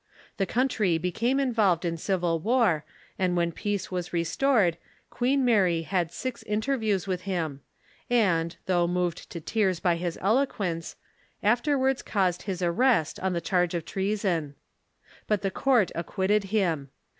[0.37, 2.83] The country became involved in civil war,
[3.19, 4.77] and when peace Avas restored
[5.11, 7.61] Queen Mary had six interviews with him,
[8.09, 10.95] and, though moved to tears by his elo quence,
[11.43, 14.55] afterwards caused his arrest on the charge of treason.
[15.27, 16.89] But the court acquitted him.